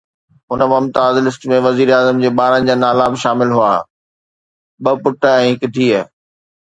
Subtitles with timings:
[0.51, 3.75] هن ”ممتاز لسٽ“ ۾ وزيراعظم جي ٻارن جا نالا به شامل هئا:
[4.83, 6.01] ٻه پٽ ۽ هڪ ڌيءَ.